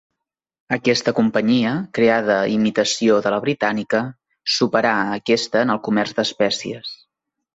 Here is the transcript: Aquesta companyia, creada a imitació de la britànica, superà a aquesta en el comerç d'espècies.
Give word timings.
Aquesta 0.77 1.11
companyia, 1.19 1.73
creada 1.97 2.37
a 2.37 2.47
imitació 2.53 3.19
de 3.27 3.33
la 3.35 3.39
britànica, 3.45 4.01
superà 4.55 4.97
a 5.03 5.15
aquesta 5.21 5.63
en 5.67 5.75
el 5.75 5.83
comerç 5.89 6.17
d'espècies. 6.21 6.91